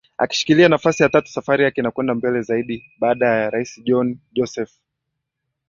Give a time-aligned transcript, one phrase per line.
[0.17, 4.71] akishikilia nafasi ya tatu Safari yake imekwenda mbele zaidi baada ya Rais John Joseph